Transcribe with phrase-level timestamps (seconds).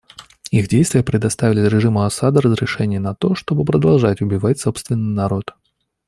[0.49, 5.51] Их действия предоставили режиму Асада разрешение на то, чтобы продолжать убивать собственный народ.